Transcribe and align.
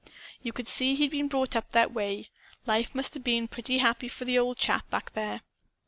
You 0.41 0.51
could 0.51 0.67
see 0.67 0.95
he'd 0.95 1.11
been 1.11 1.27
brought 1.27 1.55
up 1.55 1.69
that 1.73 1.93
way. 1.93 2.31
Life 2.65 2.95
must 2.95 3.15
'a' 3.15 3.19
been 3.19 3.47
pretty 3.47 3.77
happy 3.77 4.07
for 4.07 4.25
the 4.25 4.39
old 4.39 4.57
chap, 4.57 4.89
back 4.89 5.13
there. 5.13 5.41